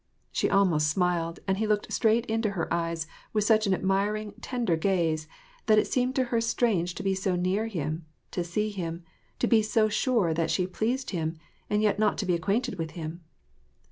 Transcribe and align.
She 0.31 0.49
almost 0.49 0.87
smiled, 0.87 1.41
and 1.47 1.59
he 1.59 1.67
looked 1.67 1.93
straight 1.93 2.25
into 2.25 2.49
her 2.57 2.73
eyes 2.73 3.05
with 3.33 3.43
such 3.43 3.67
an 3.67 3.73
admiring, 3.75 4.33
tender 4.41 4.75
gaze 4.75 5.27
that 5.67 5.77
it 5.77 5.85
seemed 5.85 6.15
to 6.15 6.23
her 6.33 6.41
strange 6.41 6.95
to 6.95 7.03
be 7.03 7.13
so 7.13 7.35
near 7.35 7.67
him, 7.67 8.07
to 8.31 8.43
see 8.43 8.71
him, 8.71 9.03
to 9.37 9.45
be 9.45 9.61
so 9.61 9.89
sure 9.89 10.33
that 10.33 10.49
she 10.49 10.65
pleased 10.65 11.07
^ 11.09 11.11
him, 11.11 11.37
and 11.69 11.83
yet 11.83 11.99
not 11.99 12.17
to 12.17 12.25
be 12.25 12.33
acquainted 12.33 12.79
with 12.79 12.91
him 12.97 13.21